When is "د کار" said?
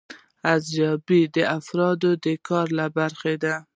2.25-2.67